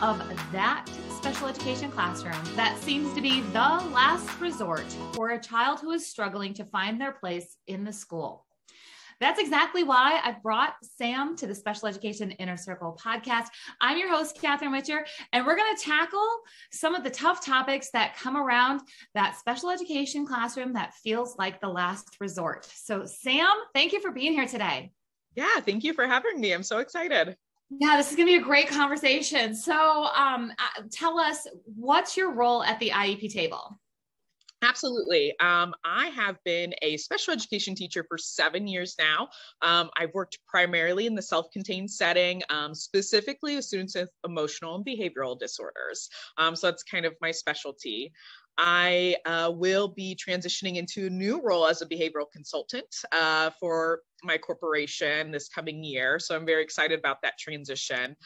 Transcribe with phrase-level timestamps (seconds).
[0.00, 0.18] of
[0.52, 5.90] that special education classroom that seems to be the last resort for a child who
[5.90, 8.46] is struggling to find their place in the school.
[9.20, 13.46] That's exactly why I've brought Sam to the Special Education Inner Circle podcast.
[13.80, 16.28] I'm your host, Catherine Whitcher, and we're going to tackle
[16.70, 18.82] some of the tough topics that come around
[19.14, 22.64] that special education classroom that feels like the last resort.
[22.72, 24.92] So, Sam, thank you for being here today.
[25.34, 26.52] Yeah, thank you for having me.
[26.52, 27.36] I'm so excited.
[27.70, 29.54] Yeah, this is going to be a great conversation.
[29.54, 33.78] So, um, uh, tell us what's your role at the IEP table?
[34.62, 35.38] Absolutely.
[35.38, 39.28] Um, I have been a special education teacher for seven years now.
[39.62, 44.74] Um, I've worked primarily in the self contained setting, um, specifically with students with emotional
[44.74, 46.08] and behavioral disorders.
[46.38, 48.12] Um, so that's kind of my specialty.
[48.58, 54.00] I uh, will be transitioning into a new role as a behavioral consultant uh, for
[54.24, 56.18] my corporation this coming year.
[56.18, 58.16] So I'm very excited about that transition.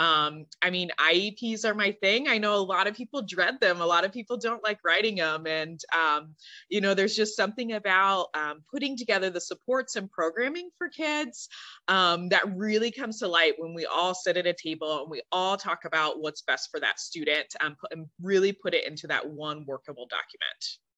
[0.00, 2.26] Um, I mean, IEPs are my thing.
[2.26, 3.82] I know a lot of people dread them.
[3.82, 5.46] A lot of people don't like writing them.
[5.46, 6.34] And, um,
[6.70, 11.50] you know, there's just something about um, putting together the supports and programming for kids
[11.88, 15.20] um, that really comes to light when we all sit at a table and we
[15.30, 19.28] all talk about what's best for that student put, and really put it into that
[19.28, 20.89] one workable document.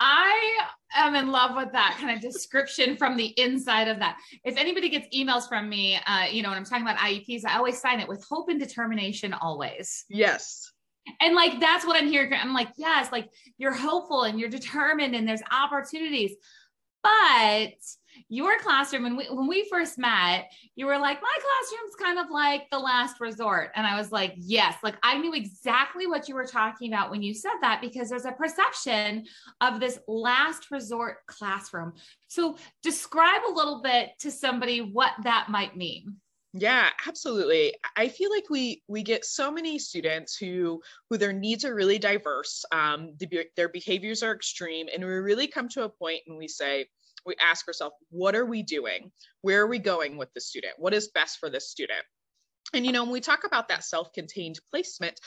[0.00, 0.58] I
[0.94, 4.18] am in love with that kind of description from the inside of that.
[4.44, 7.56] If anybody gets emails from me, uh, you know, when I'm talking about IEPs, I
[7.56, 10.04] always sign it with hope and determination always.
[10.08, 10.70] Yes.
[11.20, 12.32] And like that's what I'm hearing.
[12.34, 16.34] I'm like, yes, like you're hopeful and you're determined and there's opportunities.
[17.02, 17.74] But
[18.28, 22.30] your classroom when we when we first met you were like my classroom's kind of
[22.30, 23.70] like the last resort.
[23.74, 24.76] And i was like yes.
[24.82, 28.24] Like i knew exactly what you were talking about when you said that because there's
[28.24, 29.24] a perception
[29.60, 31.92] of this last resort classroom.
[32.26, 36.16] So describe a little bit to somebody what that might mean.
[36.52, 37.74] Yeah absolutely.
[37.96, 41.98] I feel like we we get so many students who who their needs are really
[41.98, 42.64] diverse.
[42.72, 46.48] Um, the, their behaviors are extreme and we really come to a point and we
[46.48, 46.86] say
[47.26, 49.10] we ask ourselves, what are we doing?
[49.42, 50.74] Where are we going with the student?
[50.78, 52.02] What is best for this student?
[52.74, 55.18] And, you know, when we talk about that self contained placement,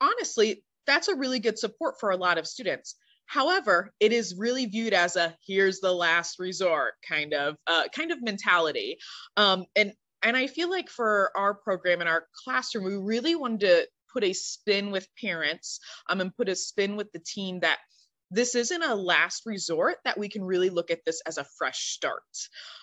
[0.00, 2.96] honestly, that's a really good support for a lot of students.
[3.26, 8.10] However, it is really viewed as a here's the last resort kind of uh, kind
[8.10, 8.98] of mentality.
[9.36, 13.60] Um, and and I feel like for our program and our classroom, we really wanted
[13.60, 15.78] to put a spin with parents
[16.08, 17.78] um, and put a spin with the team that
[18.30, 21.92] this isn't a last resort that we can really look at this as a fresh
[21.92, 22.22] start.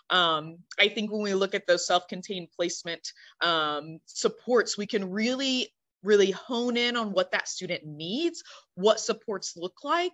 [0.09, 5.73] Um, I think when we look at those self-contained placement um, supports, we can really,
[6.03, 8.43] really hone in on what that student needs,
[8.75, 10.13] what supports look like,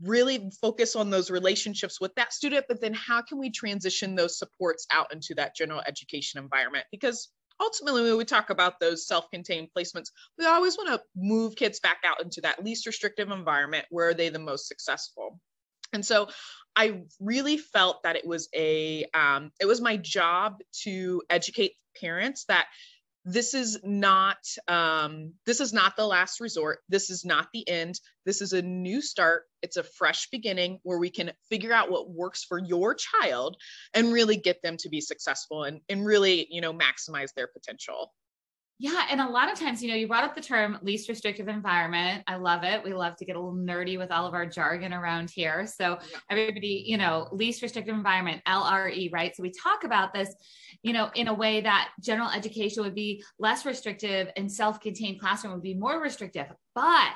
[0.00, 4.38] really focus on those relationships with that student, but then how can we transition those
[4.38, 6.84] supports out into that general education environment?
[6.90, 7.28] Because
[7.60, 10.08] ultimately when we talk about those self-contained placements
[10.38, 14.14] we always want to move kids back out into that least restrictive environment where are
[14.14, 15.40] they the most successful.
[15.92, 16.28] And so
[16.74, 22.44] i really felt that it was a um, it was my job to educate parents
[22.46, 22.66] that
[23.24, 26.80] this is not um, this is not the last resort.
[26.88, 28.00] This is not the end.
[28.26, 29.44] This is a new start.
[29.62, 33.56] It's a fresh beginning where we can figure out what works for your child
[33.94, 38.12] and really get them to be successful and, and really you know maximize their potential
[38.78, 39.06] yeah.
[39.10, 42.24] And a lot of times, you know, you brought up the term least restrictive environment.
[42.26, 42.82] I love it.
[42.82, 45.66] We love to get a little nerdy with all of our jargon around here.
[45.66, 45.98] So,
[46.30, 49.36] everybody, you know, least restrictive environment, LRE, right?
[49.36, 50.34] So, we talk about this,
[50.82, 55.20] you know, in a way that general education would be less restrictive and self contained
[55.20, 56.46] classroom would be more restrictive.
[56.74, 57.12] But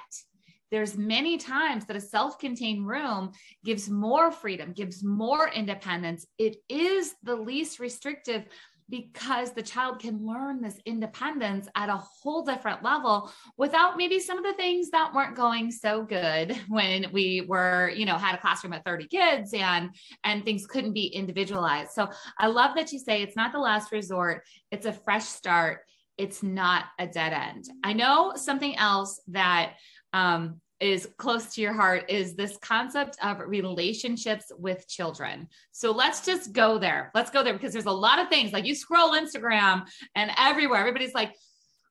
[0.71, 3.31] there's many times that a self-contained room
[3.65, 8.45] gives more freedom gives more independence it is the least restrictive
[8.88, 14.38] because the child can learn this independence at a whole different level without maybe some
[14.38, 18.41] of the things that weren't going so good when we were you know had a
[18.41, 19.91] classroom of 30 kids and
[20.24, 21.91] and things couldn't be individualized.
[21.92, 24.44] So i love that you say it's not the last resort.
[24.71, 25.80] It's a fresh start.
[26.18, 27.65] It's not a dead end.
[27.84, 29.74] I know something else that
[30.12, 35.49] um, is close to your heart is this concept of relationships with children.
[35.73, 37.11] So let's just go there.
[37.15, 40.81] Let's go there because there's a lot of things like you scroll Instagram and everywhere,
[40.81, 41.34] everybody's like,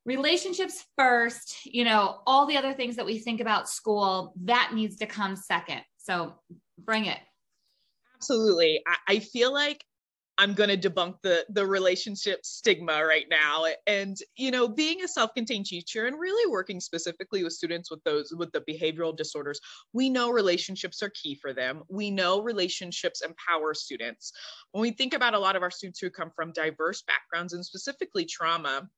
[0.06, 4.98] relationships first, you know, all the other things that we think about school, that needs
[4.98, 5.82] to come second.
[5.98, 6.36] So
[6.78, 7.18] bring it.
[8.16, 8.84] Absolutely.
[8.88, 9.84] I, I feel like
[10.38, 13.66] I'm going to debunk the the relationship stigma right now.
[13.88, 18.34] And you know being a self-contained teacher and really working specifically with students with those
[18.38, 19.60] with the behavioral disorders
[19.94, 21.84] we know relationships are key for them.
[21.90, 24.34] We know relationships empower students.
[24.72, 27.66] When we think about a lot of our students who come from diverse backgrounds and
[27.66, 28.90] specifically trauma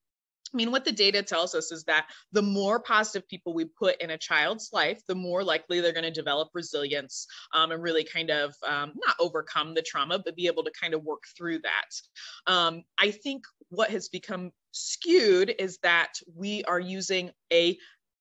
[0.53, 4.01] I mean, what the data tells us is that the more positive people we put
[4.01, 8.03] in a child's life, the more likely they're going to develop resilience um, and really
[8.03, 11.59] kind of um, not overcome the trauma, but be able to kind of work through
[11.59, 12.51] that.
[12.51, 17.77] Um, I think what has become skewed is that we are using a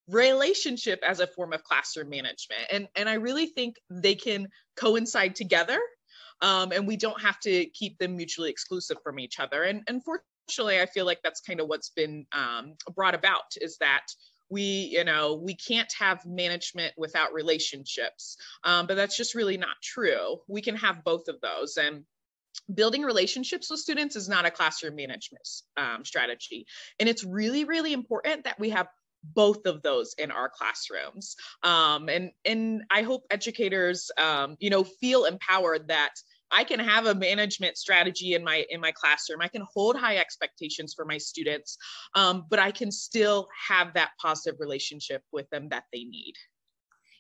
[0.09, 2.63] relationship as a form of classroom management.
[2.71, 5.81] And, and I really think they can coincide together
[6.43, 9.63] um, and we don't have to keep them mutually exclusive from each other.
[9.63, 10.03] And, and
[10.49, 14.07] unfortunately, I feel like that's kind of what's been um, brought about is that
[14.49, 19.75] we you know we can't have management without relationships um, but that's just really not
[19.83, 20.39] true.
[20.47, 22.05] We can have both of those and
[22.73, 26.67] building relationships with students is not a classroom management um, strategy
[27.01, 28.87] and it's really really important that we have
[29.35, 31.35] both of those in our classrooms
[31.65, 36.15] um, and and i hope educators um, you know feel empowered that
[36.51, 39.41] I can have a management strategy in my in my classroom.
[39.43, 41.77] I can hold high expectations for my students,
[42.15, 46.35] um, but I can still have that positive relationship with them that they need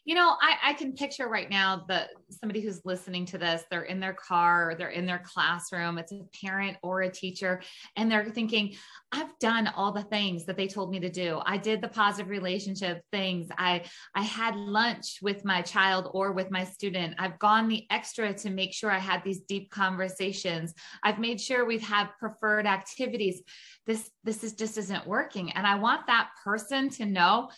[0.07, 3.83] you know I, I can picture right now that somebody who's listening to this they're
[3.83, 7.61] in their car they're in their classroom it's a parent or a teacher
[7.97, 8.75] and they're thinking
[9.13, 11.41] i've done all the things that they told me to do.
[11.45, 13.49] I did the positive relationship things.
[13.59, 17.15] I i had lunch with my child or with my student.
[17.19, 20.75] I've gone the extra to make sure i had these deep conversations.
[21.03, 23.43] I've made sure we've had preferred activities.
[23.87, 27.49] This this is just isn't working and i want that person to know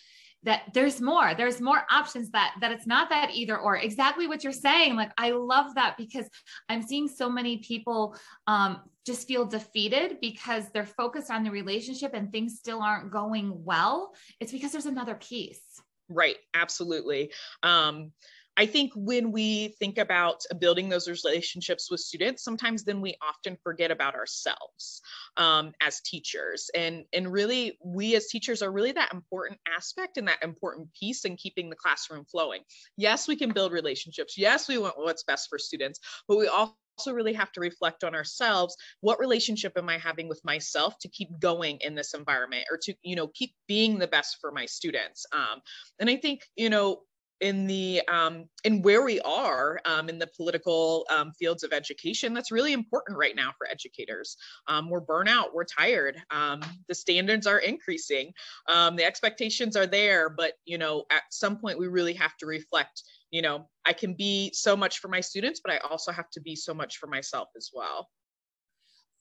[0.44, 3.76] that there's more there's more options that that it's not that either or.
[3.76, 6.26] Exactly what you're saying like i love that because
[6.68, 12.12] i'm seeing so many people um just feel defeated because they're focused on the relationship
[12.12, 14.12] and things still aren't going well.
[14.38, 15.62] It's because there's another piece.
[16.10, 17.32] Right absolutely.
[17.62, 18.12] Um
[18.58, 23.56] I think when we think about building those relationships with students, sometimes then we often
[23.62, 25.00] forget about ourselves
[25.38, 26.70] um, as teachers.
[26.74, 31.24] And, and really, we as teachers are really that important aspect and that important piece
[31.24, 32.62] in keeping the classroom flowing.
[32.96, 34.36] Yes, we can build relationships.
[34.36, 36.74] Yes, we want what's best for students, but we also
[37.12, 41.28] really have to reflect on ourselves what relationship am i having with myself to keep
[41.38, 45.24] going in this environment or to you know keep being the best for my students
[45.32, 45.60] um,
[46.00, 46.98] and i think you know
[47.40, 52.34] in the um, in where we are um, in the political um, fields of education
[52.34, 54.36] that's really important right now for educators.
[54.66, 58.32] Um, we're burnout we're tired um, the standards are increasing
[58.68, 62.46] um, the expectations are there but you know at some point we really have to
[62.46, 66.30] reflect you know i can be so much for my students but i also have
[66.30, 68.08] to be so much for myself as well.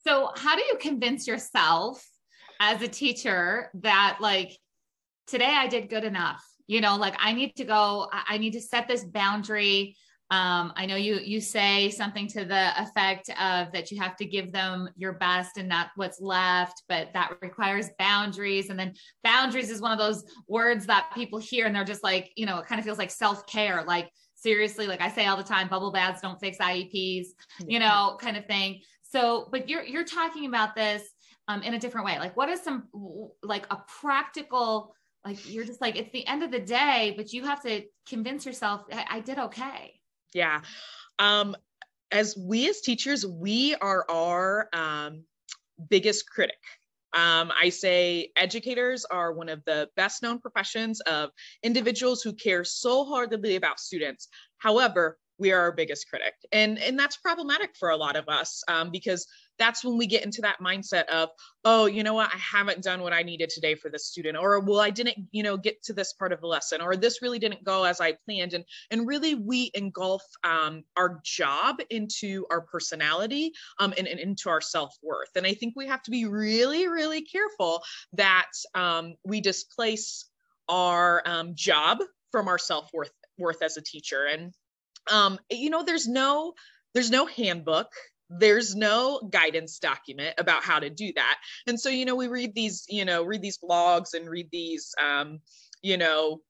[0.06, 2.06] So how do you convince yourself
[2.60, 4.56] as a teacher that like
[5.26, 8.60] today i did good enough you know like i need to go i need to
[8.60, 9.96] set this boundary.
[10.30, 14.26] Um, i know you you say something to the effect of that you have to
[14.26, 18.68] give them your best and not what's left but that requires boundaries.
[18.68, 18.92] And then
[19.24, 22.58] boundaries is one of those words that people hear and they're just like you know
[22.58, 23.84] it kind of feels like self-care.
[23.84, 27.26] Like seriously like i say all the time bubble baths don't fix ieps
[27.66, 28.80] you know kind of thing.
[29.02, 31.02] So but you're you're talking about this
[31.48, 32.18] um, in a different way.
[32.18, 32.88] Like what is some
[33.42, 34.94] like a practical
[35.24, 38.46] like you're just like it's the end of the day but you have to convince
[38.46, 40.00] yourself I, I did okay
[40.34, 40.60] yeah
[41.18, 41.56] um
[42.10, 45.24] as we as teachers we are our um
[45.88, 46.58] biggest critic
[47.14, 51.30] um, I say educators are one of the best known professions of
[51.62, 54.28] individuals who care so hardly about students.
[54.58, 56.34] However, we are our biggest critic.
[56.52, 59.26] And, and that's problematic for a lot of us um, because
[59.58, 61.30] that's when we get into that mindset of,
[61.64, 64.60] oh, you know what, I haven't done what I needed today for this student, or
[64.60, 67.38] well, I didn't, you know, get to this part of the lesson, or this really
[67.38, 68.54] didn't go as I planned.
[68.54, 74.48] And and really we engulf um, our job into our personality um, and, and into
[74.48, 75.30] our self-worth.
[75.36, 80.26] And I think we have to be really, really careful that um, we displace
[80.68, 81.98] our um, job
[82.30, 84.26] from our self-worth worth as a teacher.
[84.26, 84.52] And
[85.10, 86.54] um, you know, there's no
[86.94, 87.88] there's no handbook
[88.30, 91.38] there's no guidance document about how to do that.
[91.66, 94.94] And so you know we read these you know read these blogs and read these
[95.00, 95.40] um
[95.82, 96.40] you know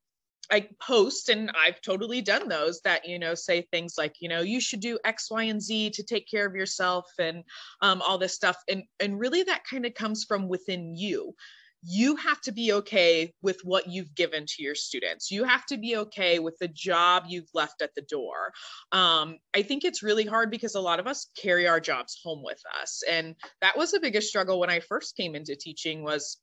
[0.50, 4.40] I post and I've totally done those that you know say things like you know
[4.40, 7.44] you should do X, Y, and Z to take care of yourself and
[7.82, 8.56] um, all this stuff.
[8.68, 11.34] And and really that kind of comes from within you
[11.82, 15.30] you have to be okay with what you've given to your students.
[15.30, 18.52] You have to be okay with the job you've left at the door.
[18.92, 22.42] Um, I think it's really hard because a lot of us carry our jobs home
[22.42, 23.02] with us.
[23.08, 26.38] And that was the biggest struggle when I first came into teaching was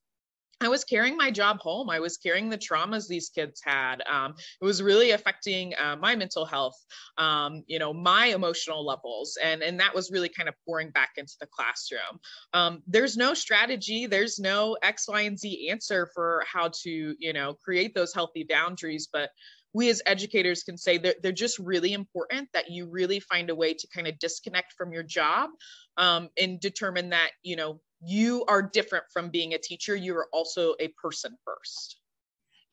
[0.61, 1.89] I was carrying my job home.
[1.89, 4.01] I was carrying the traumas these kids had.
[4.09, 6.77] Um, it was really affecting uh, my mental health,
[7.17, 11.11] um, you know, my emotional levels, and and that was really kind of pouring back
[11.17, 12.19] into the classroom.
[12.53, 14.05] Um, there's no strategy.
[14.05, 18.45] There's no X, Y, and Z answer for how to, you know, create those healthy
[18.49, 19.31] boundaries, but
[19.73, 23.55] we as educators can say that they're just really important that you really find a
[23.55, 25.49] way to kind of disconnect from your job
[25.97, 29.95] um, and determine that you know you are different from being a teacher.
[29.95, 31.99] You are also a person first.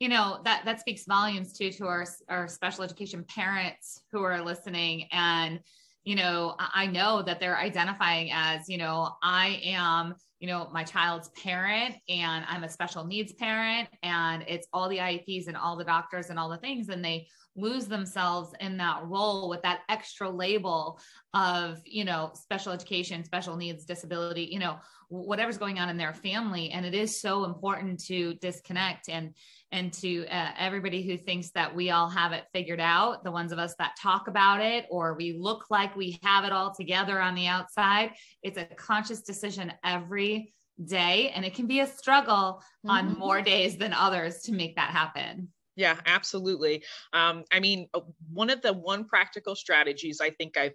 [0.01, 4.43] You know that that speaks volumes too to our our special education parents who are
[4.43, 5.09] listening.
[5.13, 5.61] And
[6.05, 10.83] you know i know that they're identifying as you know i am you know my
[10.83, 15.77] child's parent and i'm a special needs parent and it's all the ieps and all
[15.77, 19.83] the doctors and all the things and they lose themselves in that role with that
[19.89, 20.99] extra label
[21.33, 24.77] of you know special education special needs disability you know
[25.13, 26.71] whatever's going on in their family.
[26.71, 29.35] And it is so important to disconnect and
[29.73, 33.51] and to uh, everybody who thinks that we all have it figured out the ones
[33.51, 37.21] of us that talk about it or we look like we have it all together
[37.21, 38.13] on the outside
[38.43, 42.91] it's a conscious decision every day and it can be a struggle mm-hmm.
[42.91, 46.85] on more days than others to make that happen yeah, absolutely.
[47.15, 48.01] Um, I mean, uh,
[48.31, 50.75] one of the one practical strategies I think I've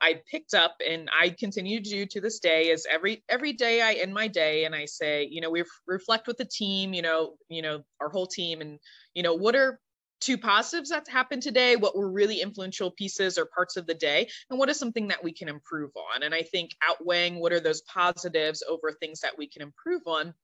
[0.00, 3.80] I picked up and I continue to do to this day is every every day
[3.82, 7.02] I end my day and I say, you know, we reflect with the team, you
[7.02, 8.78] know, you know, our whole team and
[9.14, 9.80] you know, what are
[10.20, 14.28] two positives that happened today, what were really influential pieces or parts of the day,
[14.50, 16.22] and what is something that we can improve on.
[16.22, 20.34] And I think outweighing what are those positives over things that we can improve on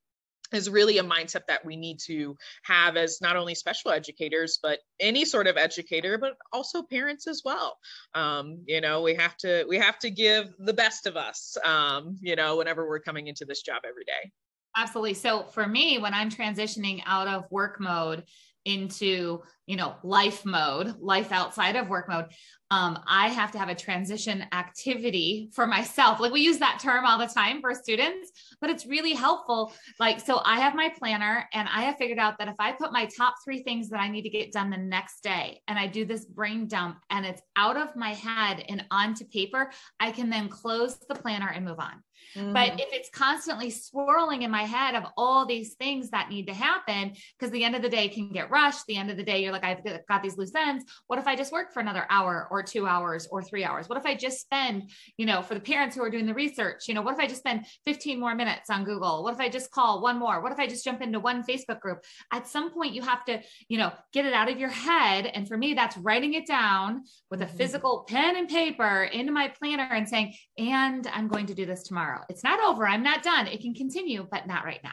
[0.53, 4.81] is really a mindset that we need to have as not only special educators but
[5.01, 7.79] any sort of educator but also parents as well.
[8.15, 12.17] Um, you know we have to we have to give the best of us um,
[12.21, 14.31] you know whenever we're coming into this job every day.
[14.77, 15.15] Absolutely.
[15.15, 18.25] So for me when i'm transitioning out of work mode
[18.65, 22.27] into you know life mode life outside of work mode
[22.71, 26.21] um, i have to have a transition activity for myself.
[26.21, 29.73] Like we use that term all the time for students but it's really helpful.
[29.99, 32.93] Like so i have my planner and i have figured out that if i put
[32.93, 35.87] my top three things that i need to get done the next day and i
[35.87, 40.31] do this brain dump and it's out of my head and onto paper i can
[40.31, 42.03] then close the planner and move on
[42.37, 42.53] Mm.
[42.53, 46.55] But if it's constantly swirling in my head of all these things that need to
[46.55, 48.87] happen, because the end of the day can get rushed.
[48.87, 50.85] The end of the day, you're like, I've got these loose ends.
[51.07, 53.89] What if I just work for another hour or two hours or three hours?
[53.89, 56.89] What if I just spend, you know, for the parents who are doing the research,
[56.89, 59.23] you know, what if I just spend 15 more minutes on Google?
[59.23, 60.41] What if I just call one more?
[60.43, 62.05] What if I just jump into one Facebook group?
[62.33, 65.27] At some point, you have to, you know, get it out of your head.
[65.27, 67.57] And for me, that's writing it down with a mm-hmm.
[67.57, 71.83] physical pen and paper into my planner and saying, and I'm going to do this
[71.85, 72.12] tomorrow.
[72.29, 72.87] It's not over.
[72.87, 73.47] I'm not done.
[73.47, 74.91] It can continue, but not right now.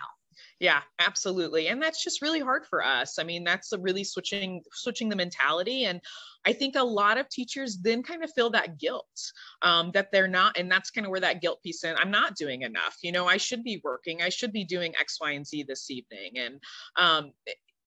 [0.59, 1.67] Yeah, absolutely.
[1.67, 3.17] And that's just really hard for us.
[3.17, 6.01] I mean, that's really switching switching the mentality and
[6.45, 9.05] I think a lot of teachers then kind of feel that guilt
[9.61, 11.95] um, that they're not, and that's kind of where that guilt piece in.
[11.97, 12.97] I'm not doing enough.
[13.03, 14.21] You know, I should be working.
[14.21, 16.31] I should be doing X, Y, and Z this evening.
[16.38, 16.59] And
[16.95, 17.31] um,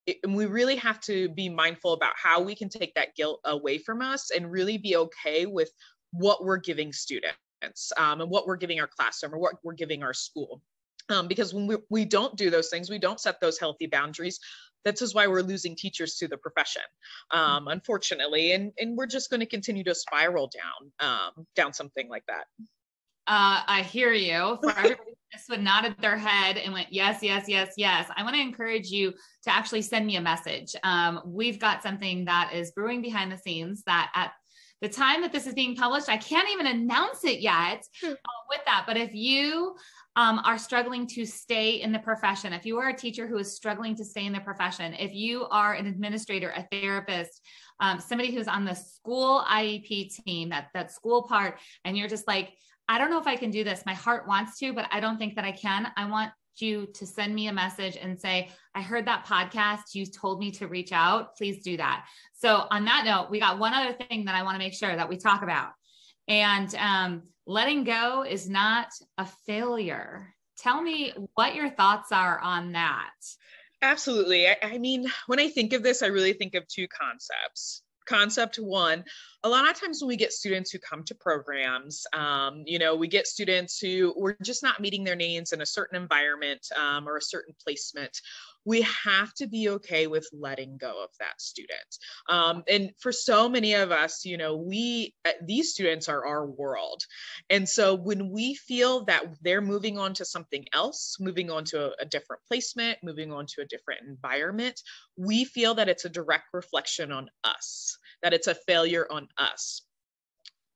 [0.07, 3.41] it, and we really have to be mindful about how we can take that guilt
[3.45, 5.71] away from us and really be okay with
[6.11, 7.39] what we're giving students
[7.97, 10.63] um, and what we're giving our classroom or what we're giving our school.
[11.09, 14.39] Um, because when we, we don't do those things, we don't set those healthy boundaries.
[14.85, 16.83] This is why we're losing teachers to the profession,
[17.31, 22.09] um, unfortunately, and and we're just going to continue to spiral down um, down something
[22.09, 22.47] like that.
[23.29, 24.59] Uh, I hear you.
[24.61, 28.11] For everybody just would nodded their head and went, yes, yes, yes, yes.
[28.17, 29.13] I want to encourage you
[29.45, 30.75] to actually send me a message.
[30.83, 34.33] Um, we've got something that is brewing behind the scenes that at
[34.83, 38.11] the time that this is being published, I can't even announce it yet hmm.
[38.11, 38.83] uh, with that.
[38.85, 39.77] But if you
[40.17, 43.55] um, are struggling to stay in the profession, if you are a teacher who is
[43.55, 47.41] struggling to stay in the profession, if you are an administrator, a therapist,
[47.79, 52.27] um, somebody who's on the school IEP team, that that school part, and you're just
[52.27, 52.53] like,
[52.89, 53.85] I don't know if I can do this.
[53.87, 55.93] My heart wants to, but I don't think that I can.
[55.97, 59.95] I want you to send me a message and say, I heard that podcast.
[59.95, 61.37] You told me to reach out.
[61.37, 62.07] Please do that.
[62.35, 64.95] So, on that note, we got one other thing that I want to make sure
[64.95, 65.71] that we talk about.
[66.29, 70.35] And um, letting go is not a failure.
[70.59, 73.11] Tell me what your thoughts are on that.
[73.81, 74.47] Absolutely.
[74.47, 77.83] I, I mean, when I think of this, I really think of two concepts.
[78.07, 79.05] Concept one,
[79.45, 82.95] a lot of times when we get students who come to programs, um, you know,
[82.95, 87.09] we get students who we're just not meeting their needs in a certain environment um,
[87.09, 88.21] or a certain placement
[88.65, 91.71] we have to be okay with letting go of that student.
[92.29, 96.47] Um, and for so many of us, you know, we, uh, these students are our
[96.47, 97.03] world.
[97.51, 101.87] And so when we feel that they're moving on to something else, moving on to
[101.87, 104.81] a, a different placement, moving on to a different environment,
[105.17, 109.83] we feel that it's a direct reflection on us, that it's a failure on us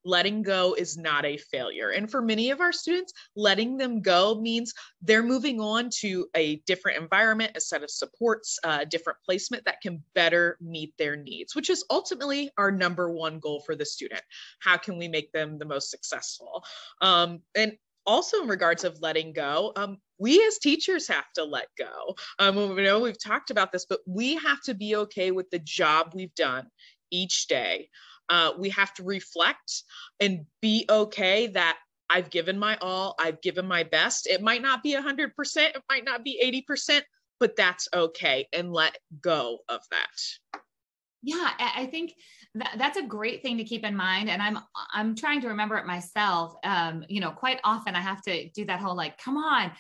[0.07, 1.91] letting go is not a failure.
[1.91, 4.73] And for many of our students, letting them go means
[5.03, 9.81] they're moving on to a different environment, a set of supports, a different placement that
[9.81, 14.23] can better meet their needs, which is ultimately our number one goal for the student.
[14.61, 16.65] How can we make them the most successful?
[17.03, 21.67] Um, and also in regards of letting go, um, we as teachers have to let
[21.77, 22.15] go.
[22.39, 25.59] Um, we know we've talked about this, but we have to be okay with the
[25.59, 26.69] job we've done
[27.11, 27.89] each day
[28.29, 29.83] uh, we have to reflect
[30.21, 31.79] and be okay that
[32.09, 34.27] I've given my all, I've given my best.
[34.27, 37.03] It might not be 100%, it might not be 80%,
[37.41, 40.61] but that's okay and let go of that.
[41.23, 42.15] Yeah, I think
[42.57, 44.59] that, that's a great thing to keep in mind and i'm
[44.93, 48.65] i'm trying to remember it myself um you know quite often i have to do
[48.65, 49.71] that whole like come on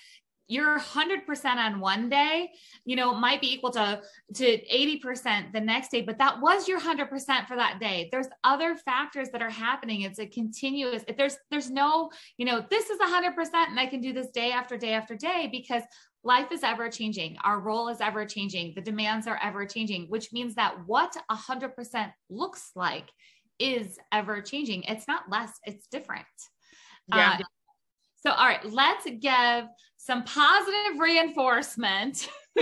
[0.48, 2.50] your 100% on one day
[2.84, 4.00] you know might be equal to
[4.34, 7.08] to 80% the next day but that was your 100%
[7.46, 8.08] for that day.
[8.12, 10.02] There's other factors that are happening.
[10.02, 13.34] It's a continuous there's there's no you know this is 100%
[13.68, 15.82] and i can do this day after day after day because
[16.22, 17.36] life is ever changing.
[17.44, 18.72] Our role is ever changing.
[18.74, 23.10] The demands are ever changing which means that what 100% looks like
[23.58, 24.84] is ever changing.
[24.84, 26.26] It's not less it's different.
[27.08, 27.38] Yeah.
[27.40, 27.44] Uh,
[28.16, 29.66] so all right let's give
[30.06, 32.28] some positive reinforcement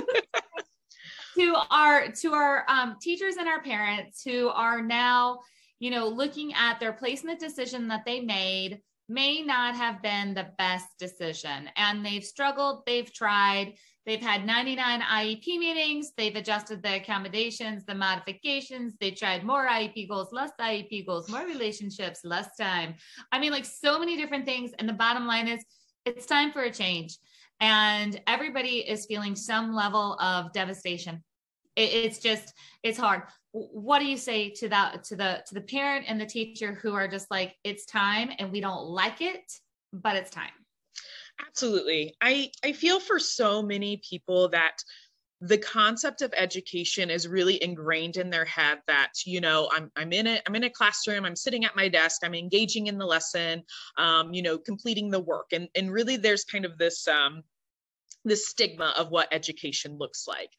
[1.37, 5.39] to our to our um, teachers and our parents who are now
[5.79, 10.49] you know looking at their placement decision that they made may not have been the
[10.57, 11.69] best decision.
[11.77, 13.75] And they've struggled they've tried
[14.07, 20.09] they've had 99 iep meetings they've adjusted the accommodations the modifications they tried more iep
[20.09, 22.95] goals less iep goals more relationships less time.
[23.33, 24.71] I mean like so many different things.
[24.79, 25.63] And the bottom line is
[26.07, 27.19] it's time for a change
[27.61, 31.23] and everybody is feeling some level of devastation.
[31.77, 33.23] It, it's just it's hard.
[33.53, 36.95] What do you say to that to the to the parent and the teacher who
[36.95, 39.53] are just like it's time and we don't like it
[39.93, 40.51] but it's time?
[41.47, 42.15] Absolutely.
[42.21, 44.77] I i feel for so many people that
[45.45, 50.13] the concept of education is really ingrained in their head that you know i'm, I'm
[50.13, 53.05] in it i'm in a classroom i'm sitting at my desk i'm engaging in the
[53.05, 53.63] lesson
[53.99, 57.43] um, you know completing the work and and really there's kind of this um,
[58.25, 60.51] the stigma of what education looks like.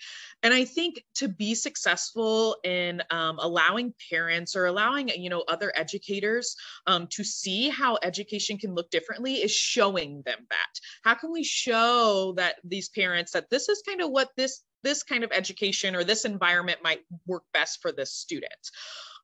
[0.44, 5.74] And I think to be successful in um, allowing parents or allowing, you know, other
[5.76, 10.80] educators um, to see how education can look differently is showing them that.
[11.04, 15.04] How can we show that these parents that this is kind of what this this
[15.04, 18.54] kind of education or this environment might work best for this student?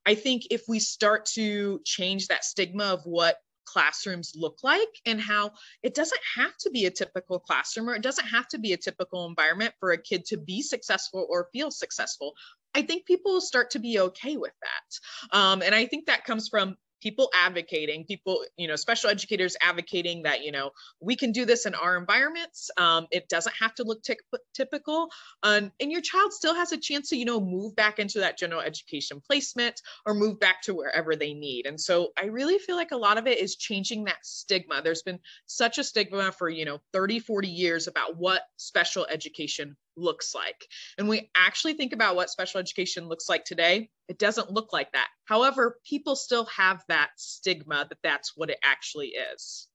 [0.05, 5.21] I think if we start to change that stigma of what classrooms look like and
[5.21, 5.51] how
[5.83, 8.77] it doesn't have to be a typical classroom or it doesn't have to be a
[8.77, 12.33] typical environment for a kid to be successful or feel successful.
[12.75, 15.37] I think people start to be okay with that.
[15.37, 20.23] Um, and I think that comes from people advocating people you know special educators advocating
[20.23, 22.69] that you know we can do this in our environments.
[22.77, 24.17] Um, it doesn't have to look t-
[24.53, 25.09] typical.
[25.43, 28.37] Um, and your child still has a chance to you know move back into that
[28.37, 31.65] general education placement or move back to wherever they need.
[31.65, 34.81] And so i really feel like a lot of it is changing that stigma.
[34.83, 39.75] There's been such a stigma for you know 30 40 years about what special education
[39.95, 40.65] looks like.
[40.97, 44.91] And we actually think about what special education looks like today, it doesn't look like
[44.93, 45.07] that.
[45.25, 49.67] However, people still have that stigma that that's what it actually is.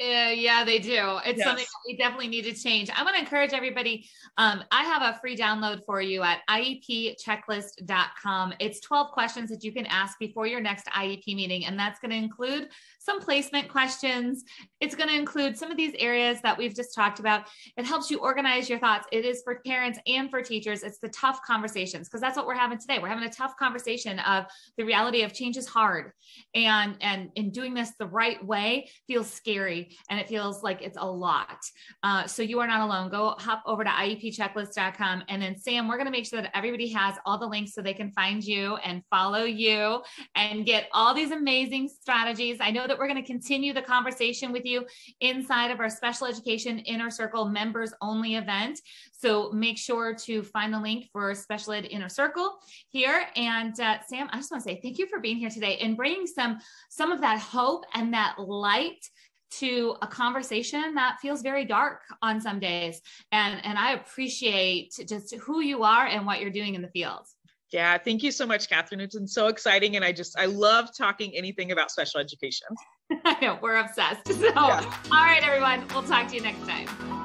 [0.00, 1.18] Uh, yeah, they do.
[1.26, 1.44] It's yes.
[1.44, 2.88] something we definitely need to change.
[2.88, 4.08] I want to encourage everybody.
[4.36, 8.54] Um, I have a free download for you at IEPchecklist.com.
[8.60, 12.12] It's 12 questions that you can ask before your next IEP meeting, and that's going
[12.12, 12.68] to include
[13.08, 14.44] some placement questions.
[14.80, 17.46] It's going to include some of these areas that we've just talked about.
[17.78, 19.06] It helps you organize your thoughts.
[19.10, 20.82] It is for parents and for teachers.
[20.82, 22.98] It's the tough conversations because that's what we're having today.
[22.98, 24.44] We're having a tough conversation of
[24.76, 26.12] the reality of change is hard,
[26.54, 30.98] and and in doing this the right way feels scary and it feels like it's
[31.00, 31.58] a lot.
[32.02, 33.08] Uh, so you are not alone.
[33.08, 35.24] Go hop over to IEPchecklist.com.
[35.30, 37.80] And then, Sam, we're going to make sure that everybody has all the links so
[37.80, 40.02] they can find you and follow you
[40.34, 42.58] and get all these amazing strategies.
[42.60, 44.86] I know that we're going to continue the conversation with you
[45.20, 48.80] inside of our special education inner circle members only event.
[49.12, 52.58] So make sure to find the link for special ed inner circle
[52.88, 53.26] here.
[53.36, 55.96] And uh, Sam, I just want to say thank you for being here today and
[55.96, 56.58] bringing some
[56.90, 59.04] some of that hope and that light
[59.50, 63.00] to a conversation that feels very dark on some days.
[63.32, 67.26] And and I appreciate just who you are and what you're doing in the field.
[67.72, 69.00] Yeah, thank you so much, Catherine.
[69.00, 69.96] It's been so exciting.
[69.96, 72.68] And I just, I love talking anything about special education.
[73.24, 74.26] I know, we're obsessed.
[74.28, 74.94] So, yeah.
[75.12, 77.17] all right, everyone, we'll talk to you next time.